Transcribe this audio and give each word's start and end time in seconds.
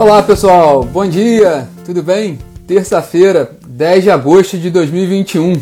Olá 0.00 0.22
pessoal, 0.22 0.82
bom 0.82 1.06
dia, 1.06 1.68
tudo 1.84 2.02
bem? 2.02 2.38
Terça-feira, 2.66 3.50
10 3.66 4.04
de 4.04 4.10
agosto 4.10 4.56
de 4.56 4.70
2021. 4.70 5.60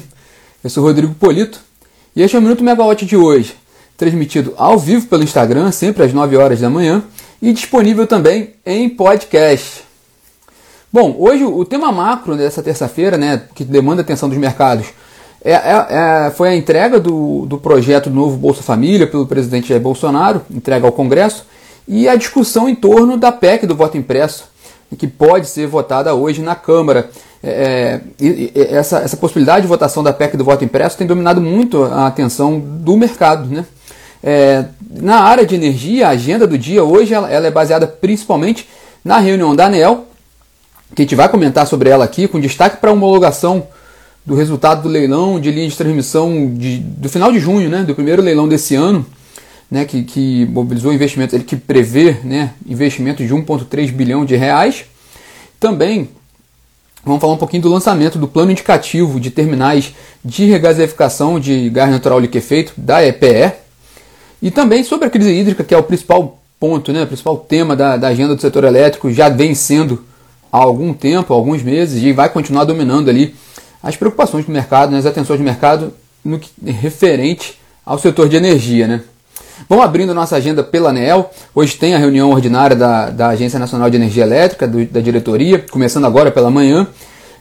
Eu 0.62 0.70
sou 0.70 0.84
Rodrigo 0.84 1.12
Polito 1.12 1.60
e 2.14 2.22
este 2.22 2.36
é 2.36 2.38
o 2.38 2.42
Minuto 2.42 2.62
Megawatt 2.62 3.04
de 3.04 3.16
hoje, 3.16 3.56
transmitido 3.96 4.54
ao 4.56 4.78
vivo 4.78 5.08
pelo 5.08 5.24
Instagram, 5.24 5.72
sempre 5.72 6.04
às 6.04 6.12
9 6.12 6.36
horas 6.36 6.60
da 6.60 6.70
manhã, 6.70 7.02
e 7.42 7.52
disponível 7.52 8.06
também 8.06 8.50
em 8.64 8.88
podcast. 8.88 9.82
Bom, 10.92 11.16
hoje 11.18 11.42
o 11.42 11.64
tema 11.64 11.90
macro 11.90 12.36
dessa 12.36 12.62
terça-feira, 12.62 13.18
né, 13.18 13.42
que 13.56 13.64
demanda 13.64 14.02
atenção 14.02 14.28
dos 14.28 14.38
mercados, 14.38 14.86
é, 15.44 15.50
é, 15.50 15.86
é, 16.26 16.30
foi 16.30 16.50
a 16.50 16.54
entrega 16.54 17.00
do, 17.00 17.44
do 17.44 17.58
projeto 17.58 18.08
do 18.08 18.14
novo 18.14 18.36
Bolsa 18.36 18.62
Família 18.62 19.08
pelo 19.08 19.26
presidente 19.26 19.70
Jair 19.70 19.82
Bolsonaro, 19.82 20.42
entrega 20.48 20.86
ao 20.86 20.92
Congresso, 20.92 21.44
e 21.88 22.06
a 22.06 22.14
discussão 22.14 22.68
em 22.68 22.74
torno 22.74 23.16
da 23.16 23.32
PEC 23.32 23.66
do 23.66 23.74
voto 23.74 23.96
impresso, 23.96 24.44
que 24.96 25.06
pode 25.06 25.48
ser 25.48 25.66
votada 25.66 26.14
hoje 26.14 26.42
na 26.42 26.54
Câmara. 26.54 27.10
É, 27.42 28.00
é 28.20 28.74
essa, 28.74 28.98
essa 28.98 29.16
possibilidade 29.16 29.62
de 29.62 29.68
votação 29.68 30.02
da 30.02 30.12
PEC 30.12 30.36
do 30.36 30.44
voto 30.44 30.64
impresso 30.64 30.98
tem 30.98 31.06
dominado 31.06 31.40
muito 31.40 31.84
a 31.84 32.06
atenção 32.06 32.58
do 32.60 32.96
mercado. 32.96 33.46
Né? 33.46 33.64
É, 34.22 34.66
na 34.90 35.20
área 35.20 35.46
de 35.46 35.54
energia, 35.54 36.08
a 36.08 36.10
agenda 36.10 36.46
do 36.46 36.58
dia 36.58 36.84
hoje 36.84 37.14
ela, 37.14 37.30
ela 37.30 37.46
é 37.46 37.50
baseada 37.50 37.86
principalmente 37.86 38.68
na 39.04 39.18
reunião 39.18 39.56
da 39.56 39.66
ANEL, 39.66 40.06
que 40.94 41.02
a 41.02 41.04
gente 41.04 41.14
vai 41.14 41.28
comentar 41.28 41.66
sobre 41.66 41.88
ela 41.88 42.04
aqui, 42.04 42.28
com 42.28 42.40
destaque 42.40 42.78
para 42.78 42.90
a 42.90 42.92
homologação 42.92 43.66
do 44.26 44.34
resultado 44.34 44.82
do 44.82 44.88
leilão 44.88 45.40
de 45.40 45.50
linha 45.50 45.68
de 45.68 45.76
transmissão 45.76 46.52
de, 46.54 46.78
do 46.78 47.08
final 47.08 47.32
de 47.32 47.38
junho, 47.38 47.70
né, 47.70 47.82
do 47.82 47.94
primeiro 47.94 48.20
leilão 48.20 48.46
desse 48.46 48.74
ano, 48.74 49.06
né, 49.70 49.84
que, 49.84 50.02
que 50.02 50.46
mobilizou 50.46 50.92
investimentos, 50.92 51.34
ele 51.34 51.44
que 51.44 51.56
prevê 51.56 52.16
né, 52.24 52.54
investimentos 52.66 53.26
de 53.26 53.34
1,3 53.34 53.92
bilhão 53.92 54.24
de 54.24 54.34
reais. 54.34 54.84
Também 55.60 56.08
vamos 57.04 57.20
falar 57.20 57.34
um 57.34 57.38
pouquinho 57.38 57.62
do 57.62 57.68
lançamento 57.70 58.18
do 58.18 58.28
plano 58.28 58.50
indicativo 58.50 59.20
de 59.20 59.30
terminais 59.30 59.94
de 60.24 60.44
regasificação 60.46 61.38
de 61.38 61.70
gás 61.70 61.90
natural 61.90 62.18
liquefeito 62.18 62.72
da 62.76 63.04
EPE. 63.04 63.52
E 64.40 64.50
também 64.50 64.84
sobre 64.84 65.06
a 65.06 65.10
crise 65.10 65.32
hídrica, 65.32 65.64
que 65.64 65.74
é 65.74 65.78
o 65.78 65.82
principal 65.82 66.38
ponto, 66.58 66.92
né, 66.92 67.02
o 67.02 67.06
principal 67.06 67.36
tema 67.36 67.76
da, 67.76 67.96
da 67.96 68.08
agenda 68.08 68.34
do 68.34 68.40
setor 68.40 68.64
elétrico, 68.64 69.10
já 69.12 69.28
vem 69.28 69.54
sendo 69.54 70.04
há 70.50 70.58
algum 70.58 70.92
tempo, 70.92 71.34
alguns 71.34 71.62
meses, 71.62 72.02
e 72.02 72.12
vai 72.12 72.28
continuar 72.28 72.64
dominando 72.64 73.08
ali 73.08 73.34
as 73.82 73.96
preocupações 73.96 74.44
do 74.44 74.52
mercado, 74.52 74.90
né, 74.92 74.98
as 74.98 75.06
atenções 75.06 75.38
do 75.38 75.44
mercado 75.44 75.92
no 76.24 76.38
que 76.38 76.50
referente 76.70 77.58
ao 77.84 77.98
setor 77.98 78.28
de 78.28 78.36
energia. 78.36 78.86
Né. 78.86 79.02
Vamos 79.66 79.84
abrindo 79.84 80.14
nossa 80.14 80.36
agenda 80.36 80.62
pela 80.62 80.90
ANEEL. 80.90 81.30
Hoje 81.54 81.76
tem 81.76 81.94
a 81.94 81.98
reunião 81.98 82.30
ordinária 82.30 82.76
da, 82.76 83.10
da 83.10 83.28
Agência 83.28 83.58
Nacional 83.58 83.88
de 83.90 83.96
Energia 83.96 84.22
Elétrica, 84.22 84.68
do, 84.68 84.84
da 84.84 85.00
diretoria, 85.00 85.58
começando 85.58 86.04
agora 86.04 86.30
pela 86.30 86.50
manhã. 86.50 86.86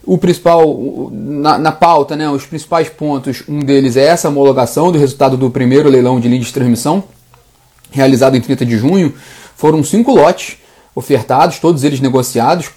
O 0.05 0.17
principal, 0.17 1.11
na, 1.11 1.57
na, 1.57 1.71
pauta, 1.71 2.15
né, 2.15 2.29
os 2.29 2.45
principais 2.45 2.87
pontos, 2.87 3.43
um 3.47 3.59
deles 3.59 3.97
é 3.97 4.05
essa 4.05 4.29
homologação 4.29 4.91
do 4.91 4.97
resultado 4.97 5.35
do 5.35 5.49
primeiro 5.49 5.89
leilão 5.89 6.19
de 6.19 6.29
linha 6.29 6.41
de 6.41 6.51
transmissão, 6.51 7.03
realizado 7.91 8.35
em 8.35 8.41
30 8.41 8.65
de 8.65 8.77
junho. 8.77 9.13
Foram 9.55 9.83
cinco 9.83 10.13
lotes 10.13 10.57
ofertados, 10.95 11.59
todos 11.59 11.83
eles 11.83 11.99
negociados, 11.99 12.69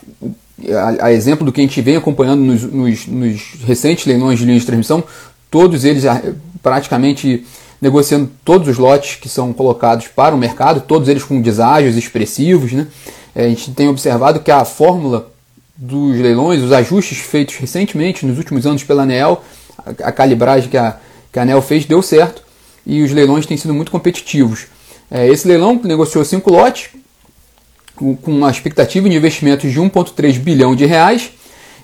a, 0.69 1.07
a, 1.07 1.13
exemplo 1.13 1.47
do 1.47 1.53
que 1.53 1.61
a 1.61 1.65
gente 1.65 1.81
vem 1.81 1.97
acompanhando 1.97 2.41
nos, 2.41 2.63
nos, 2.65 3.07
nos, 3.07 3.41
recentes 3.65 4.07
leilões 4.07 4.39
de 4.39 4.45
linhas 4.45 4.63
de 4.63 4.67
transmissão, 4.67 5.03
todos 5.51 5.85
eles 5.85 6.05
praticamente 6.63 7.47
negociando 7.81 8.31
todos 8.45 8.69
os 8.69 8.79
lotes 8.79 9.17
que 9.17 9.29
são 9.29 9.53
colocados 9.53 10.09
para 10.09 10.35
o 10.35 10.39
mercado, 10.39 10.83
todos 10.83 11.09
eles 11.09 11.25
com 11.25 11.41
deságios 11.41 11.97
expressivos. 11.97 12.73
Né? 12.73 12.87
É, 13.35 13.47
a 13.47 13.49
gente 13.49 13.73
tem 13.73 13.89
observado 13.89 14.41
que 14.41 14.51
a 14.51 14.65
fórmula 14.65 15.31
dos 15.77 16.19
leilões, 16.19 16.63
os 16.63 16.73
ajustes 16.73 17.19
feitos 17.19 17.57
recentemente, 17.57 18.27
nos 18.27 18.37
últimos 18.37 18.67
anos 18.67 18.85
pela 18.85 19.05
ANEL, 19.05 19.43
a, 20.03 20.13
calibragem 20.13 20.69
que 20.69 20.77
a, 20.77 20.99
que 21.33 21.39
a 21.39 21.43
ANEL 21.43 21.63
fez 21.63 21.87
deu 21.87 22.03
certo 22.03 22.43
e 22.85 23.03
os 23.03 23.13
leilões 23.13 23.47
têm 23.47 23.57
sido 23.57 23.73
muito 23.73 23.91
competitivos. 23.91 24.67
É, 25.11 25.27
esse 25.27 25.49
leilão 25.49 25.81
negociou 25.83 26.25
cinco 26.25 26.53
lotes, 26.53 26.91
com 27.97 28.17
uma 28.27 28.51
expectativa 28.51 29.09
de 29.09 29.17
investimentos 29.17 29.71
de 29.71 29.79
1,3 29.79 30.39
bilhão 30.39 30.75
de 30.75 30.87
reais 30.87 31.33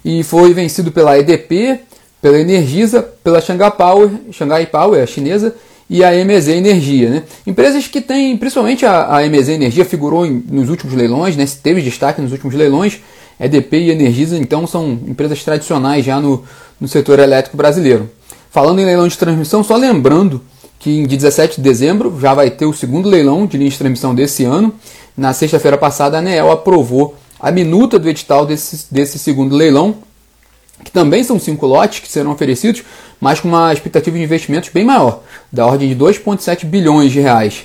e 0.04 0.22
foi 0.22 0.54
vencido 0.54 0.90
pela 0.90 1.18
EDP, 1.18 1.80
pela 2.22 2.40
Energisa, 2.40 3.02
pela 3.02 3.40
Shanghai 3.40 3.70
Power, 3.70 4.10
Shanghai 4.32 4.66
Power 4.66 5.02
a 5.02 5.06
chinesa, 5.06 5.54
e 5.88 6.02
a 6.04 6.10
MZ 6.12 6.48
Energia. 6.48 7.10
Né? 7.10 7.22
Empresas 7.46 7.86
que 7.86 8.00
têm, 8.00 8.36
principalmente 8.36 8.84
a, 8.84 9.18
a 9.18 9.28
MZ 9.28 9.50
Energia 9.50 9.84
figurou 9.84 10.26
em, 10.26 10.44
nos 10.48 10.68
últimos 10.68 10.94
leilões, 10.94 11.36
né? 11.36 11.46
teve 11.62 11.80
destaque 11.82 12.20
nos 12.20 12.32
últimos 12.32 12.54
leilões, 12.54 13.00
EDP 13.38 13.76
e 13.76 13.90
Energisa 13.90 14.38
então 14.38 14.66
são 14.66 14.98
empresas 15.06 15.42
tradicionais 15.44 16.04
já 16.04 16.20
no, 16.20 16.42
no 16.80 16.88
setor 16.88 17.18
elétrico 17.18 17.56
brasileiro. 17.56 18.10
Falando 18.50 18.80
em 18.80 18.84
leilão 18.84 19.06
de 19.06 19.18
transmissão, 19.18 19.62
só 19.62 19.76
lembrando 19.76 20.40
que 20.78 20.90
em 20.90 21.06
17 21.06 21.56
de 21.56 21.62
dezembro 21.62 22.18
já 22.20 22.32
vai 22.32 22.50
ter 22.50 22.64
o 22.66 22.72
segundo 22.72 23.08
leilão 23.08 23.46
de 23.46 23.58
linha 23.58 23.70
de 23.70 23.78
transmissão 23.78 24.14
desse 24.14 24.44
ano. 24.44 24.72
Na 25.16 25.32
sexta-feira 25.32 25.76
passada, 25.76 26.16
a 26.16 26.20
ANEEL 26.20 26.50
aprovou 26.50 27.14
a 27.38 27.50
minuta 27.50 27.98
do 27.98 28.08
edital 28.08 28.46
desse, 28.46 28.86
desse 28.90 29.18
segundo 29.18 29.54
leilão, 29.54 29.96
que 30.86 30.92
também 30.92 31.24
são 31.24 31.36
cinco 31.36 31.66
lotes 31.66 31.98
que 31.98 32.08
serão 32.08 32.30
oferecidos, 32.30 32.84
mas 33.20 33.40
com 33.40 33.48
uma 33.48 33.72
expectativa 33.72 34.16
de 34.16 34.22
investimentos 34.22 34.70
bem 34.72 34.84
maior, 34.84 35.24
da 35.52 35.66
ordem 35.66 35.88
de 35.88 35.96
2,7 35.96 36.64
bilhões 36.64 37.10
de 37.10 37.18
reais. 37.18 37.64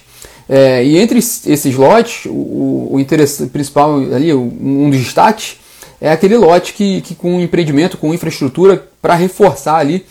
É, 0.49 0.83
e 0.83 0.97
entre 0.97 1.19
esses 1.19 1.75
lotes, 1.75 2.25
o, 2.25 2.89
o 2.93 2.99
interesse 2.99 3.45
principal 3.45 3.95
ali, 3.99 4.33
um 4.33 4.89
dos 4.89 4.99
destaques, 4.99 5.57
é 6.01 6.11
aquele 6.11 6.35
lote 6.35 6.73
que, 6.73 7.01
que 7.01 7.13
com 7.13 7.39
empreendimento, 7.39 7.95
com 7.95 8.11
infraestrutura, 8.11 8.87
para 8.99 9.13
reforçar 9.13 9.77
ali, 9.77 10.03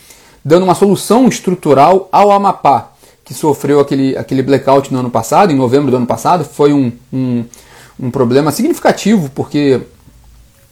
dando 0.43 0.63
uma 0.63 0.73
solução 0.73 1.27
estrutural 1.27 2.07
ao 2.13 2.31
Amapá, 2.31 2.93
que 3.25 3.33
sofreu 3.33 3.81
aquele, 3.81 4.17
aquele 4.17 4.41
blackout 4.41 4.91
no 4.93 4.99
ano 4.99 5.11
passado, 5.11 5.51
em 5.51 5.55
novembro 5.55 5.91
do 5.91 5.97
ano 5.97 6.07
passado, 6.07 6.45
foi 6.45 6.71
um, 6.71 6.93
um, 7.11 7.43
um 7.99 8.09
problema 8.09 8.53
significativo, 8.53 9.29
porque 9.35 9.81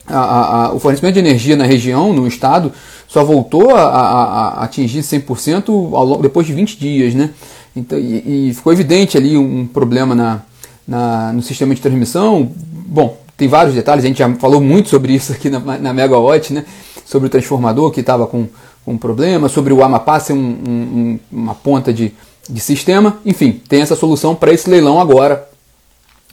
a, 0.09 0.65
a, 0.65 0.73
o 0.73 0.79
fornecimento 0.79 1.13
de 1.13 1.19
energia 1.19 1.55
na 1.55 1.65
região, 1.65 2.13
no 2.13 2.27
estado, 2.27 2.71
só 3.07 3.23
voltou 3.23 3.75
a, 3.75 3.81
a 3.83 4.63
atingir 4.63 5.01
100% 5.01 5.93
ao 5.93 6.21
depois 6.21 6.45
de 6.45 6.53
20 6.53 6.77
dias. 6.77 7.13
Né? 7.13 7.31
Então, 7.75 7.97
e, 7.97 8.49
e 8.49 8.53
ficou 8.53 8.73
evidente 8.73 9.17
ali 9.17 9.37
um 9.37 9.65
problema 9.65 10.13
na, 10.13 10.41
na, 10.87 11.33
no 11.33 11.41
sistema 11.41 11.73
de 11.73 11.81
transmissão. 11.81 12.51
Bom, 12.55 13.17
tem 13.37 13.47
vários 13.47 13.73
detalhes, 13.73 14.03
a 14.03 14.07
gente 14.07 14.19
já 14.19 14.33
falou 14.35 14.59
muito 14.59 14.89
sobre 14.89 15.13
isso 15.13 15.31
aqui 15.31 15.49
na, 15.49 15.59
na 15.59 15.93
Megawatt, 15.93 16.53
né? 16.53 16.65
sobre 17.05 17.27
o 17.27 17.29
transformador 17.29 17.91
que 17.91 18.01
estava 18.01 18.27
com, 18.27 18.47
com 18.85 18.97
problema, 18.97 19.49
sobre 19.49 19.73
o 19.73 19.83
Amapá 19.83 20.19
ser 20.19 20.33
um, 20.33 20.37
um, 20.37 21.19
uma 21.31 21.55
ponta 21.55 21.91
de, 21.91 22.13
de 22.47 22.59
sistema. 22.59 23.17
Enfim, 23.25 23.61
tem 23.67 23.81
essa 23.81 23.95
solução 23.95 24.35
para 24.35 24.51
esse 24.51 24.69
leilão 24.69 24.99
agora, 24.99 25.47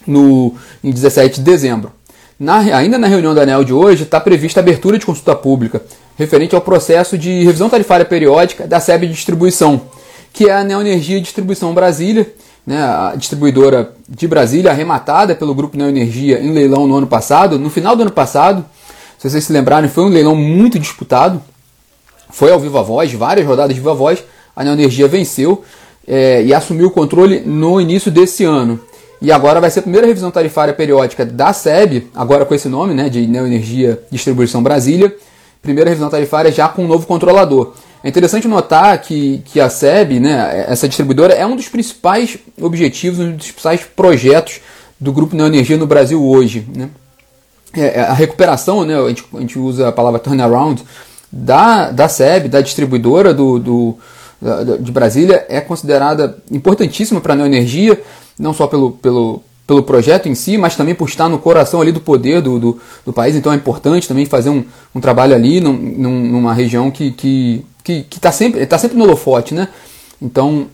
no, 0.06 0.54
em 0.84 0.90
17 0.90 1.36
de 1.36 1.42
dezembro. 1.42 1.92
Na, 2.38 2.58
ainda 2.58 2.98
na 2.98 3.06
reunião 3.06 3.34
da 3.34 3.42
ANEL 3.42 3.64
de 3.64 3.72
hoje, 3.72 4.02
está 4.02 4.20
prevista 4.20 4.60
a 4.60 4.62
abertura 4.62 4.98
de 4.98 5.06
consulta 5.06 5.34
pública 5.34 5.82
referente 6.18 6.54
ao 6.54 6.60
processo 6.60 7.16
de 7.16 7.44
revisão 7.44 7.68
tarifária 7.68 8.04
periódica 8.04 8.66
da 8.66 8.78
SEB 8.78 9.06
distribuição, 9.06 9.82
que 10.32 10.48
é 10.48 10.52
a 10.52 10.64
Neoenergia 10.64 11.20
Distribuição 11.20 11.72
Brasília, 11.72 12.30
né, 12.66 12.82
a 12.82 13.14
distribuidora 13.16 13.92
de 14.08 14.28
Brasília, 14.28 14.70
arrematada 14.70 15.34
pelo 15.34 15.54
Grupo 15.54 15.78
Neoenergia 15.78 16.40
em 16.40 16.52
leilão 16.52 16.86
no 16.86 16.96
ano 16.96 17.06
passado. 17.06 17.58
No 17.58 17.70
final 17.70 17.96
do 17.96 18.02
ano 18.02 18.10
passado, 18.10 18.64
se 19.18 19.30
vocês 19.30 19.44
se 19.44 19.52
lembrarem, 19.52 19.88
foi 19.88 20.04
um 20.04 20.08
leilão 20.08 20.34
muito 20.34 20.78
disputado. 20.78 21.40
Foi 22.30 22.50
ao 22.50 22.60
Viva 22.60 22.82
Voz, 22.82 23.12
várias 23.12 23.46
rodadas 23.46 23.74
de 23.74 23.80
Viva 23.80 23.94
Voz. 23.94 24.22
A 24.54 24.64
Neoenergia 24.64 25.08
venceu 25.08 25.64
é, 26.06 26.42
e 26.42 26.52
assumiu 26.52 26.88
o 26.88 26.90
controle 26.90 27.40
no 27.40 27.80
início 27.80 28.10
desse 28.10 28.44
ano. 28.44 28.80
E 29.20 29.32
agora 29.32 29.60
vai 29.60 29.70
ser 29.70 29.80
a 29.80 29.82
primeira 29.82 30.06
revisão 30.06 30.30
tarifária 30.30 30.74
periódica 30.74 31.24
da 31.24 31.52
SEB, 31.52 32.08
agora 32.14 32.44
com 32.44 32.54
esse 32.54 32.68
nome, 32.68 32.94
né, 32.94 33.08
de 33.08 33.26
Neoenergia 33.26 34.00
Distribuição 34.10 34.62
Brasília. 34.62 35.14
Primeira 35.62 35.90
revisão 35.90 36.10
tarifária 36.10 36.52
já 36.52 36.68
com 36.68 36.84
um 36.84 36.88
novo 36.88 37.06
controlador. 37.06 37.74
É 38.04 38.08
interessante 38.08 38.46
notar 38.46 39.00
que, 39.00 39.42
que 39.46 39.58
a 39.58 39.68
SEB, 39.68 40.20
né, 40.20 40.66
essa 40.68 40.86
distribuidora, 40.86 41.32
é 41.32 41.46
um 41.46 41.56
dos 41.56 41.68
principais 41.68 42.38
objetivos, 42.60 43.18
um 43.18 43.32
dos 43.32 43.50
principais 43.50 43.80
projetos 43.82 44.60
do 45.00 45.12
Grupo 45.12 45.34
Neoenergia 45.34 45.76
no 45.76 45.86
Brasil 45.86 46.22
hoje. 46.22 46.66
Né? 46.74 46.88
É, 47.74 47.98
é 47.98 48.00
a 48.02 48.12
recuperação, 48.12 48.84
né, 48.84 48.96
a, 48.96 49.08
gente, 49.08 49.24
a 49.34 49.40
gente 49.40 49.58
usa 49.58 49.88
a 49.88 49.92
palavra 49.92 50.20
turnaround, 50.20 50.84
da, 51.32 51.90
da 51.90 52.08
SEB, 52.08 52.48
da 52.48 52.60
distribuidora 52.60 53.34
do, 53.34 53.58
do, 53.58 53.98
da, 54.40 54.76
de 54.76 54.92
Brasília, 54.92 55.44
é 55.48 55.60
considerada 55.60 56.38
importantíssima 56.50 57.20
para 57.20 57.32
a 57.32 57.36
Neoenergia, 57.36 58.00
não 58.38 58.52
só 58.52 58.66
pelo, 58.66 58.92
pelo, 58.92 59.42
pelo 59.66 59.82
projeto 59.82 60.28
em 60.28 60.34
si, 60.34 60.56
mas 60.56 60.76
também 60.76 60.94
por 60.94 61.08
estar 61.08 61.28
no 61.28 61.38
coração 61.38 61.80
ali 61.80 61.92
do 61.92 62.00
poder 62.00 62.40
do, 62.40 62.58
do, 62.58 62.80
do 63.04 63.12
país. 63.12 63.34
Então 63.34 63.52
é 63.52 63.56
importante 63.56 64.06
também 64.06 64.26
fazer 64.26 64.50
um, 64.50 64.64
um 64.94 65.00
trabalho 65.00 65.34
ali 65.34 65.60
num, 65.60 65.72
numa 65.72 66.54
região 66.54 66.90
que 66.90 67.04
está 67.04 67.16
que, 67.20 67.64
que, 67.82 68.02
que 68.02 68.20
tá 68.20 68.30
sempre, 68.30 68.64
tá 68.66 68.78
sempre 68.78 68.96
no 68.96 69.04
holofote. 69.04 69.54
Né? 69.54 69.68
Então 70.20 70.66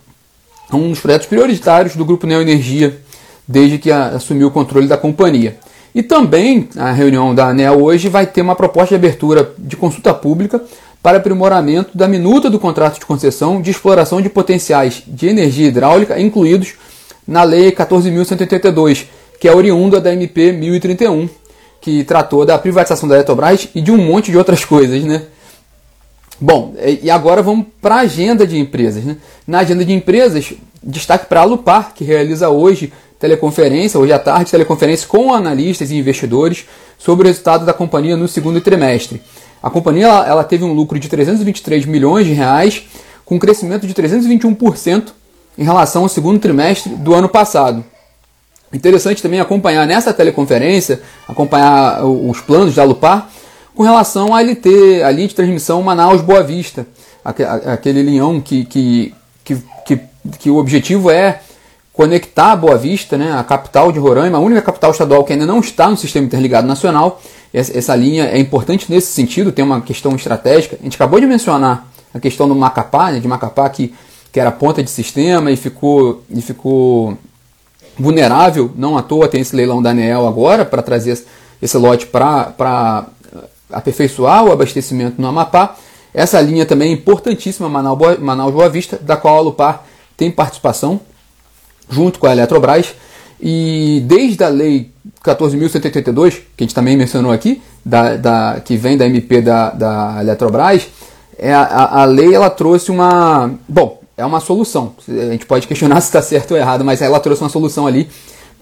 é 0.71 0.77
um 0.77 0.91
dos 0.91 1.01
projetos 1.01 1.27
prioritários 1.27 1.97
do 1.97 2.05
Grupo 2.05 2.27
Neoenergia 2.27 3.01
desde 3.47 3.79
que 3.79 3.91
a, 3.91 4.09
assumiu 4.09 4.49
o 4.49 4.51
controle 4.51 4.87
da 4.87 4.97
companhia. 4.97 5.57
E 5.95 6.03
também 6.03 6.69
a 6.77 6.91
reunião 6.91 7.35
da 7.35 7.49
ANEL 7.49 7.83
hoje 7.83 8.09
vai 8.09 8.27
ter 8.27 8.41
uma 8.41 8.57
proposta 8.57 8.89
de 8.89 8.95
abertura 8.95 9.53
de 9.59 9.77
consulta 9.77 10.15
pública 10.15 10.63
para 11.03 11.19
aprimoramento 11.19 11.97
da 11.99 12.09
minuta 12.09 12.49
do 12.49 12.59
contrato 12.59 12.99
de 12.99 13.05
concessão 13.05 13.61
de 13.61 13.71
exploração 13.71 14.23
de 14.23 14.31
potenciais 14.31 15.03
de 15.07 15.27
energia 15.27 15.69
hidráulica 15.69 16.19
incluídos 16.19 16.75
na 17.27 17.43
Lei 17.43 17.71
14.182, 17.73 19.07
que 19.41 19.49
é 19.49 19.55
oriunda 19.55 20.01
da 20.01 20.13
MP 20.13 20.53
1031, 20.53 21.29
que 21.81 22.05
tratou 22.05 22.45
da 22.47 22.59
privatização 22.59 23.09
da 23.09 23.17
Eletrobras 23.17 23.69
e 23.75 23.81
de 23.81 23.91
um 23.91 23.99
monte 23.99 24.31
de 24.31 24.39
outras 24.39 24.65
coisas, 24.67 25.03
né? 25.05 25.23
Bom, 26.41 26.75
e 27.01 27.09
agora 27.09 27.41
vamos 27.41 27.67
para 27.81 27.97
a 27.97 28.01
agenda 28.01 28.45
de 28.45 28.59
empresas. 28.59 29.05
Né? 29.05 29.17
Na 29.47 29.61
agenda 29.61 29.85
de 29.85 29.93
empresas, 29.93 30.53
destaque 30.83 31.27
para 31.27 31.43
a 31.43 31.45
Lupar, 31.45 31.95
que 31.95 32.03
realiza 32.03 32.49
hoje 32.49 32.93
teleconferência, 33.17 34.01
hoje 34.01 34.13
à 34.13 34.19
tarde, 34.19 34.51
teleconferência 34.51 35.07
com 35.07 35.33
analistas 35.33 35.93
e 35.93 35.97
investidores 35.97 36.67
sobre 36.99 37.27
o 37.27 37.29
resultado 37.29 37.65
da 37.65 37.73
companhia 37.73 38.17
no 38.17 38.27
segundo 38.27 38.61
trimestre. 38.61 39.23
A 39.63 39.71
companhia 39.71 40.09
ela, 40.09 40.43
teve 40.43 40.65
um 40.65 40.73
lucro 40.73 40.99
de 40.99 41.09
323 41.09 41.87
milhões 41.87 42.27
de 42.27 42.33
reais, 42.33 42.83
com 43.25 43.39
crescimento 43.39 43.87
de 43.87 43.95
321% 43.95 45.13
em 45.57 45.65
relação 45.65 46.03
ao 46.03 46.09
segundo 46.09 46.39
trimestre 46.39 46.95
do 46.95 47.15
ano 47.15 47.29
passado. 47.29 47.85
Interessante 48.73 49.23
também 49.23 49.39
acompanhar 49.39 49.87
nessa 49.87 50.15
teleconferência, 50.15 51.03
acompanhar 51.29 52.05
os 52.05 52.41
planos 52.41 52.75
da 52.75 52.85
Lupar 52.85 53.29
com 53.75 53.83
relação 53.83 54.35
à 54.35 54.41
LT, 54.43 55.03
a 55.03 55.11
linha 55.11 55.29
de 55.29 55.35
transmissão 55.35 55.83
Manaus-Boa 55.83 56.43
Vista, 56.43 56.87
aquele 57.25 58.03
linhão 58.03 58.41
que, 58.41 58.65
que, 58.65 59.15
que, 59.45 59.57
que, 59.87 60.01
que 60.39 60.51
o 60.51 60.57
objetivo 60.57 61.11
é 61.11 61.41
conectar 61.93 62.57
Boa 62.57 62.77
Vista, 62.77 63.19
né, 63.19 63.33
a 63.33 63.45
capital 63.45 63.93
de 63.93 63.99
Roraima, 63.99 64.39
a 64.39 64.41
única 64.41 64.63
capital 64.63 64.91
estadual 64.91 65.25
que 65.25 65.33
ainda 65.33 65.45
não 65.45 65.61
está 65.61 65.89
no 65.89 65.97
Sistema 65.97 66.27
Interligado 66.27 66.67
Nacional. 66.67 67.21
Essa, 67.53 67.95
linha 67.95 68.25
é 68.25 68.39
importante 68.39 68.87
nesse 68.91 69.13
sentido, 69.13 69.53
tem 69.53 69.63
uma 69.63 69.83
questão 69.83 70.15
estratégica. 70.17 70.79
A 70.81 70.83
gente 70.83 70.95
acabou 70.95 71.21
de 71.21 71.27
mencionar 71.27 71.87
a 72.15 72.19
questão 72.19 72.49
do 72.49 72.55
Macapá, 72.55 73.13
né, 73.13 73.21
de 73.21 73.29
Macapá 73.29 73.69
que, 73.69 73.95
que 74.33 74.41
era 74.41 74.51
ponta 74.51 74.83
de 74.83 74.91
sistema 74.91 75.53
e 75.53 75.57
ficou, 75.57 76.25
e 76.31 76.41
ficou 76.41 77.17
vulnerável. 77.99 78.73
Não 78.75 78.97
à 78.97 79.03
toa 79.03 79.29
tem 79.29 79.43
esse 79.43 79.55
leilão 79.55 79.83
da 79.83 79.91
ANEEL 79.91 80.27
agora 80.27 80.65
para 80.65 80.81
trazer 80.83 81.23
esse 81.61 81.77
lote 81.77 82.07
para 82.07 83.07
aperfeiçoar 83.71 84.45
o 84.45 84.51
abastecimento 84.53 85.21
no 85.21 85.29
Amapá. 85.29 85.77
Essa 86.15 86.41
linha 86.41 86.67
também 86.67 86.91
é 86.91 86.93
importantíssima, 86.93 87.69
Manaus-Boa 87.69 88.69
Vista, 88.69 88.99
da 89.01 89.17
qual 89.17 89.37
a 89.39 89.41
Lupar 89.41 89.85
tem 90.17 90.31
participação 90.31 91.01
junto 91.89 92.19
com 92.19 92.27
a 92.27 92.33
Eletrobras. 92.33 92.95
E 93.41 94.03
desde 94.07 94.45
a 94.45 94.49
lei 94.49 94.91
14.182, 95.25 96.41
que 96.57 96.63
a 96.63 96.65
gente 96.65 96.75
também 96.75 96.97
mencionou 96.97 97.33
aqui, 97.33 97.63
da, 97.85 98.17
da, 98.17 98.61
que 98.65 98.77
vem 98.77 98.97
da 98.97 99.07
MP 99.07 99.41
da, 99.41 99.71
da 99.71 100.19
Eletrobras, 100.21 100.89
é, 101.39 101.53
a, 101.53 102.03
a 102.03 102.05
lei 102.05 102.35
ela 102.35 102.51
trouxe 102.51 102.91
uma. 102.91 103.51
Bom, 103.69 104.02
é 104.23 104.27
uma 104.27 104.41
solução. 104.41 104.95
A 105.09 105.33
gente 105.33 105.47
pode 105.47 105.67
questionar 105.67 106.01
se 106.03 106.09
está 106.09 106.23
certo 106.23 106.53
ou 106.53 106.57
errado, 106.57 106.85
mas 106.85 107.03
ela 107.03 107.21
trouxe 107.21 107.43
uma 107.43 107.51
solução 107.51 107.87
ali 107.87 108.09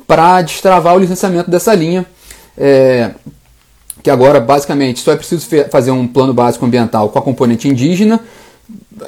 para 0.07 0.43
destravar 0.43 0.97
o 0.97 0.99
licenciamento 0.99 1.51
dessa 1.51 1.75
linha. 1.75 2.05
É, 2.59 3.13
que 4.03 4.11
agora 4.11 4.41
basicamente 4.41 5.01
só 5.01 5.13
é 5.13 5.17
preciso 5.17 5.47
fazer 5.71 5.91
um 5.91 6.07
plano 6.07 6.33
básico 6.33 6.65
ambiental 6.65 7.11
com 7.11 7.19
a 7.19 7.23
componente 7.23 7.69
indígena 7.69 8.21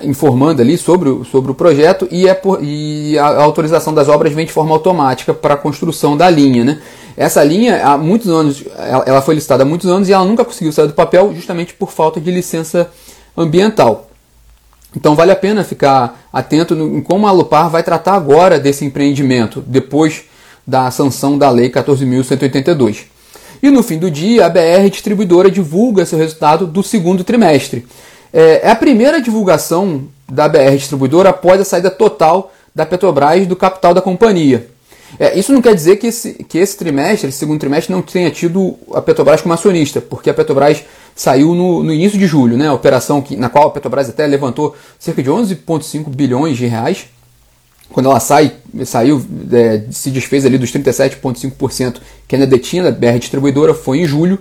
informando 0.02 0.62
ali 0.62 0.78
sobre 0.78 1.08
o, 1.08 1.25
sobre 1.25 1.50
o 1.50 1.54
projeto 1.54 2.08
e, 2.10 2.26
é 2.26 2.34
por, 2.34 2.62
e 2.62 3.19
a, 3.19 3.43
autorização 3.43 3.93
das 3.93 4.08
obras 4.08 4.32
vem 4.32 4.46
de 4.46 4.52
forma 4.52 4.72
automática 4.72 5.34
para 5.34 5.55
a 5.55 5.56
construção 5.56 6.16
da 6.16 6.28
linha. 6.31 6.64
Né? 6.64 6.81
Essa 7.16 7.44
linha, 7.44 7.84
há 7.84 7.98
muitos 7.98 8.28
anos, 8.28 8.64
ela, 8.78 9.05
ela 9.06 9.22
foi 9.22 9.34
listada 9.34 9.62
há 9.62 9.66
muitos 9.66 9.88
anos 9.88 10.08
e 10.08 10.12
ela 10.12 10.25
nunca 10.25 10.44
conseguiu 10.44 10.72
sair 10.72 10.87
do 10.87 10.94
papel 10.94 11.32
justamente 11.34 11.75
por 11.75 11.90
falta 11.90 12.20
de 12.20 12.31
licença 12.31 12.90
ambiental. 13.37 14.08
Então 14.94 15.15
vale 15.15 15.33
a 15.33 15.37
pena 15.37 15.65
ficar 15.65 16.21
atento 16.33 16.75
em 16.75 17.00
como 17.00 17.27
a 17.27 17.33
Lupar 17.33 17.71
vai 17.71 17.83
tratar 17.83 18.15
agora 18.15 18.59
desse 18.59 18.85
empreendimento, 18.85 19.62
depois 19.67 20.25
da 20.67 20.91
sanção 20.91 21.39
da 21.39 21.50
Lei 21.50 21.71
14.182. 21.71 23.05
E 23.62 23.71
no 23.71 23.83
fim 23.83 23.99
do 23.99 24.11
dia, 24.11 24.47
a 24.47 24.49
BR 24.49 24.91
Distribuidora 24.91 25.50
divulga 25.50 26.05
seu 26.05 26.19
resultado 26.19 26.67
do 26.67 26.83
segundo 26.83 27.23
trimestre. 27.23 27.87
É, 28.33 28.67
é 28.67 28.71
a 28.71 28.77
primeira 28.77 29.21
divulgação 29.21 30.05
da 30.29 30.49
BR 30.49 30.77
Distribuidora 30.77 31.31
após 31.31 31.61
a 31.61 31.65
saída 31.65 31.91
total 31.91 32.53
da 32.75 32.85
Petrobras 32.85 33.47
do 33.47 33.55
capital 33.55 33.94
da 33.94 34.00
companhia. 34.00 34.71
É, 35.19 35.38
isso 35.38 35.53
não 35.53 35.61
quer 35.61 35.75
dizer 35.75 35.97
que 35.97 36.06
esse, 36.06 36.32
que 36.44 36.59
esse 36.59 36.76
trimestre, 36.76 37.29
esse 37.29 37.38
segundo 37.38 37.61
trimestre, 37.61 37.93
não 37.93 38.03
tenha 38.03 38.31
tido 38.31 38.76
a 38.94 39.03
Petrobras 39.03 39.41
como 39.41 39.53
acionista, 39.53 40.00
porque 40.00 40.31
a 40.31 40.35
Petrobras 40.35 40.82
saiu 41.14 41.55
no, 41.55 41.82
no 41.82 41.93
início 41.93 42.19
de 42.19 42.26
julho, 42.26 42.56
né, 42.56 42.69
a 42.69 42.73
operação 42.73 43.20
que, 43.20 43.37
na 43.37 43.49
qual 43.49 43.69
a 43.69 43.70
Petrobras 43.70 44.09
até 44.09 44.26
levantou 44.26 44.75
cerca 44.99 45.23
de 45.23 45.31
11,5 45.31 46.09
bilhões 46.09 46.56
de 46.56 46.67
reais. 46.67 47.06
Quando 47.91 48.09
ela 48.09 48.20
sai, 48.20 48.53
saiu, 48.87 49.23
é, 49.53 49.82
se 49.91 50.11
desfez 50.11 50.47
ali 50.47 50.56
dos 50.56 50.73
37,5% 50.73 51.97
que 52.26 52.35
ainda 52.35 52.47
detinha 52.47 52.82
da 52.85 52.91
BR 52.91 53.19
Distribuidora, 53.19 53.75
foi 53.75 53.99
em 53.99 54.06
julho. 54.06 54.38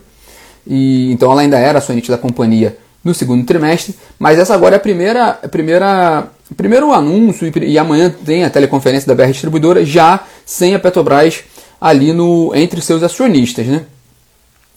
E, 0.65 1.11
então 1.11 1.31
ela 1.31 1.41
ainda 1.41 1.59
era 1.59 1.79
acionista 1.79 2.13
da 2.13 2.17
companhia 2.17 2.77
no 3.03 3.13
segundo 3.13 3.43
trimestre, 3.45 3.95
mas 4.19 4.37
essa 4.37 4.53
agora 4.53 4.75
é 4.75 4.77
a 4.77 4.79
primeira, 4.79 5.39
a 5.43 5.47
primeira 5.47 6.29
primeiro 6.55 6.91
anúncio 6.93 7.47
e, 7.47 7.71
e 7.71 7.77
amanhã 7.77 8.13
tem 8.23 8.43
a 8.43 8.49
teleconferência 8.49 9.07
da 9.07 9.15
BR 9.15 9.31
Distribuidora 9.31 9.83
já 9.83 10.23
sem 10.51 10.75
a 10.75 10.79
Petrobras 10.79 11.43
ali 11.79 12.11
no 12.11 12.51
entre 12.53 12.81
seus 12.81 13.01
acionistas, 13.01 13.65
né? 13.65 13.85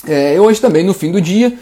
É, 0.06 0.40
hoje 0.40 0.60
também 0.60 0.84
no 0.84 0.94
fim 0.94 1.10
do 1.10 1.20
dia 1.20 1.52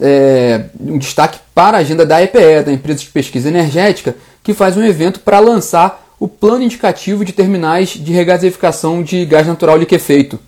é, 0.00 0.66
um 0.80 0.96
destaque 0.96 1.38
para 1.54 1.76
a 1.76 1.80
agenda 1.80 2.06
da 2.06 2.22
EPE, 2.22 2.62
da 2.64 2.72
empresa 2.72 3.00
de 3.00 3.06
pesquisa 3.06 3.48
energética, 3.48 4.16
que 4.42 4.54
faz 4.54 4.76
um 4.76 4.84
evento 4.84 5.20
para 5.20 5.38
lançar 5.38 6.14
o 6.18 6.26
plano 6.26 6.62
indicativo 6.62 7.24
de 7.24 7.32
terminais 7.32 7.90
de 7.90 8.12
regasificação 8.12 9.02
de 9.02 9.24
gás 9.26 9.46
natural 9.46 9.76
liquefeito. 9.76 10.38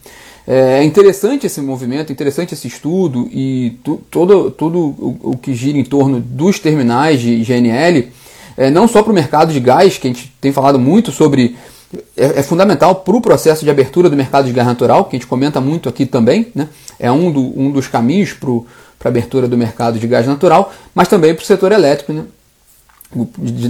É 0.47 0.83
interessante 0.83 1.47
esse 1.47 1.61
movimento, 1.61 2.11
interessante 2.11 2.55
esse 2.55 2.67
estudo 2.67 3.29
e 3.31 3.79
tu, 3.85 4.01
todo, 4.11 4.55
o, 4.59 5.31
o, 5.31 5.37
que 5.37 5.55
gira 5.55 5.79
em 5.79 5.85
torno 5.85 6.19
dos 6.21 6.59
terminais 6.59 7.21
de 7.21 7.45
GNL, 7.45 8.09
é, 8.57 8.71
não 8.71 8.89
só 8.89 9.03
para 9.03 9.13
o 9.13 9.15
mercado 9.15 9.53
de 9.53 9.61
gás, 9.61 9.99
que 9.99 10.09
a 10.09 10.11
gente 10.11 10.33
tem 10.41 10.53
falado 10.53 10.79
muito 10.79 11.13
sobre, 11.13 11.57
é, 12.17 12.41
é 12.41 12.43
fundamental 12.43 12.95
para 12.97 13.17
o 13.17 13.21
processo 13.21 13.65
de 13.65 13.71
abertura 13.71 14.09
do 14.09 14.17
mercado 14.17 14.47
de 14.47 14.53
gás 14.53 14.67
natural, 14.67 15.05
que 15.05 15.17
a 15.17 15.19
gente 15.19 15.27
comenta 15.27 15.61
muito 15.61 15.89
aqui 15.89 16.07
também, 16.07 16.49
né? 16.55 16.69
é 16.99 17.11
um, 17.11 17.33
do, 17.33 17.61
um 17.61 17.71
dos 17.71 17.89
caminhos 17.89 18.33
para 18.33 18.51
a 19.05 19.09
abertura 19.09 19.49
do 19.49 19.57
mercado 19.57 19.99
de 19.99 20.07
gás 20.07 20.27
natural, 20.27 20.73
mas 20.95 21.09
também 21.09 21.35
para 21.35 21.43
o 21.43 21.47
setor 21.47 21.73
elétrico, 21.73 22.13
né? 22.13 22.25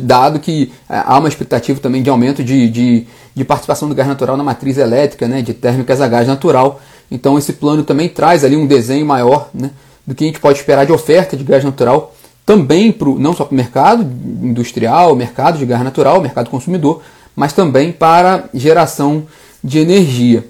dado 0.02 0.38
que 0.38 0.70
é, 0.88 1.02
há 1.04 1.18
uma 1.18 1.28
expectativa 1.28 1.80
também 1.80 2.02
de 2.02 2.10
aumento 2.10 2.44
de, 2.44 2.68
de, 2.68 3.06
de, 3.34 3.44
participação 3.44 3.88
do 3.88 3.94
gás 3.94 4.06
natural 4.06 4.36
na 4.36 4.44
matriz 4.44 4.76
elétrica, 4.76 5.26
né, 5.26 5.40
de 5.40 5.54
térmicas 5.54 6.00
a 6.00 6.08
gás 6.08 6.28
natural. 6.28 6.80
Então 7.10 7.38
esse 7.38 7.54
plano 7.54 7.82
também 7.82 8.08
traz 8.08 8.44
ali 8.44 8.54
um 8.54 8.66
desenho 8.66 9.06
maior 9.06 9.48
né, 9.54 9.70
do 10.06 10.14
que 10.14 10.24
a 10.24 10.26
gente 10.26 10.40
pode 10.40 10.58
esperar 10.58 10.84
de 10.84 10.92
oferta 10.92 11.38
de 11.38 11.44
gás 11.44 11.64
natural, 11.64 12.14
também 12.44 12.92
pro, 12.92 13.18
não 13.18 13.32
só 13.32 13.44
para 13.44 13.54
o 13.54 13.56
mercado 13.56 14.02
industrial, 14.02 15.16
mercado 15.16 15.56
de 15.56 15.64
gás 15.64 15.82
natural, 15.82 16.20
mercado 16.20 16.50
consumidor, 16.50 17.00
mas 17.34 17.52
também 17.52 17.92
para 17.92 18.44
geração 18.52 19.26
de 19.62 19.78
energia. 19.78 20.44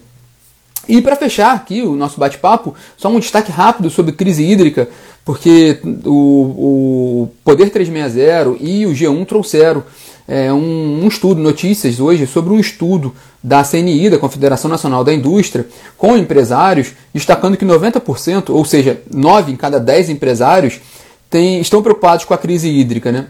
E 0.89 1.01
para 1.01 1.15
fechar 1.15 1.55
aqui 1.55 1.83
o 1.83 1.95
nosso 1.95 2.19
bate-papo, 2.19 2.75
só 2.97 3.09
um 3.09 3.21
destaque 3.21 3.53
rápido 3.53 3.91
sobre 3.91 4.13
crise 4.13 4.45
hídrica 4.45 4.89
porque 5.25 5.79
o, 6.05 6.11
o 6.11 7.29
Poder 7.45 7.71
360 7.71 8.57
e 8.61 8.87
o 8.87 8.91
G1 8.91 9.27
trouxeram 9.27 9.85
é, 10.27 10.53
um, 10.53 11.05
um, 11.05 11.09
estudo, 11.09 11.41
notícias 11.41 12.01
hoje, 12.01 12.27
sobre 12.27 12.53
um 12.53 12.59
estudo 12.59 13.15
da 13.43 13.63
CNI, 13.63 14.11
da 14.11 14.19
Confederação 14.19 14.71
Nacional 14.71 15.03
da 15.03 15.13
Indústria, 15.13 15.67
com 15.97 16.17
empresários, 16.17 16.93
destacando 17.13 17.57
que 17.57 17.65
90%, 17.65 18.51
ou 18.51 18.65
seja, 18.65 19.01
9 19.13 19.53
em 19.53 19.57
cada 19.57 19.79
10 19.79 20.11
empresários, 20.11 20.81
tem, 21.29 21.61
estão 21.61 21.83
preocupados 21.83 22.25
com 22.25 22.35
a 22.35 22.39
crise 22.39 22.69
hídrica. 22.69 23.13
Né? 23.13 23.27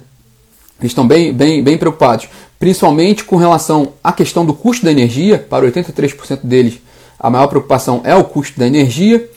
Estão 0.83 1.07
bem, 1.07 1.33
bem, 1.33 1.63
bem 1.63 1.77
preocupados, 1.77 2.29
principalmente 2.59 3.25
com 3.25 3.37
relação 3.37 3.93
à 4.03 4.13
questão 4.13 4.45
do 4.45 4.55
custo 4.55 4.85
da 4.85 4.91
energia, 4.91 5.39
para 5.39 5.67
83% 5.67 6.41
deles, 6.43 6.81
a 7.21 7.29
maior 7.29 7.49
preocupação 7.49 8.01
é 8.03 8.15
o 8.17 8.25
custo 8.25 8.59
da 8.59 8.67
energia. 8.67 9.29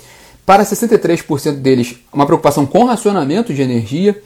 Para 0.45 0.63
63% 0.63 1.55
deles, 1.55 1.95
uma 2.13 2.25
preocupação 2.25 2.65
com 2.65 2.85
racionamento 2.85 3.53
de 3.53 3.61
energia. 3.61 4.19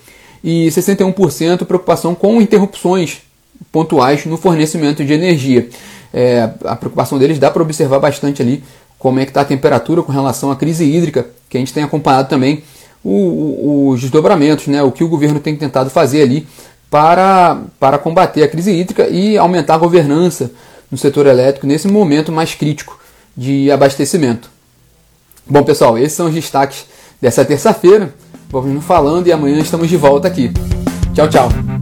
E 0.44 0.68
61% 0.68 1.66
preocupação 1.66 2.14
com 2.14 2.40
interrupções 2.40 3.24
pontuais 3.72 4.26
no 4.28 4.38
fornecimento 4.38 5.04
de 5.04 5.12
energia. 5.12 5.68
É, 6.14 6.52
a 6.64 6.76
preocupação 6.76 7.18
deles 7.18 7.40
dá 7.40 7.50
para 7.50 7.64
observar 7.64 8.00
bastante 8.00 8.44
ali 8.44 8.64
como 9.00 9.20
é 9.20 9.26
que 9.26 9.32
está 9.32 9.42
a 9.42 9.46
temperatura 9.46 10.04
com 10.04 10.12
relação 10.12 10.52
à 10.52 10.56
crise 10.56 10.86
hídrica, 10.86 11.28
que 11.50 11.58
a 11.58 11.60
gente 11.60 11.74
tem 11.74 11.84
acompanhado 11.84 12.30
também 12.30 12.64
o, 13.04 13.10
o, 13.12 13.90
os 13.90 14.02
desdobramentos, 14.02 14.68
né, 14.68 14.82
o 14.84 14.92
que 14.92 15.04
o 15.04 15.08
governo 15.08 15.40
tem 15.40 15.56
tentado 15.56 15.90
fazer 15.90 16.22
ali 16.22 16.48
para, 16.90 17.62
para 17.80 17.98
combater 17.98 18.44
a 18.44 18.48
crise 18.48 18.72
hídrica 18.72 19.08
e 19.08 19.38
aumentar 19.38 19.76
a 19.76 19.80
governança 19.80 20.52
no 20.90 20.98
setor 20.98 21.28
elétrico 21.28 21.68
nesse 21.68 21.88
momento 21.88 22.32
mais 22.32 22.56
crítico 22.56 23.00
de 23.36 23.70
abastecimento. 23.72 24.50
Bom, 25.46 25.64
pessoal, 25.64 25.98
esses 25.98 26.14
são 26.14 26.28
os 26.28 26.34
destaques 26.34 26.86
dessa 27.22 27.46
terça-feira. 27.46 28.14
Vamos 28.50 28.84
falando 28.86 29.28
e 29.28 29.32
amanhã 29.32 29.60
estamos 29.60 29.90
de 29.90 29.98
volta 29.98 30.28
aqui. 30.28 30.52
Tchau, 31.14 31.30
tchau. 31.30 31.77